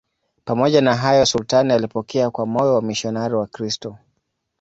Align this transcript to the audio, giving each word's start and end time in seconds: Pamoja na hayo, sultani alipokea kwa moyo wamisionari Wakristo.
Pamoja 0.45 0.81
na 0.81 0.95
hayo, 0.95 1.25
sultani 1.25 1.73
alipokea 1.73 2.31
kwa 2.31 2.45
moyo 2.45 2.73
wamisionari 2.75 3.35
Wakristo. 3.35 3.97